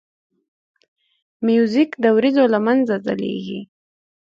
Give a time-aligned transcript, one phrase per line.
[1.45, 3.61] موزیک د وریځو له منځه ځلیږي.